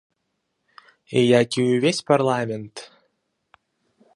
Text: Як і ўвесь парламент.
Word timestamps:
Як 1.41 1.47
і 1.65 1.65
ўвесь 1.71 2.01
парламент. 2.13 2.75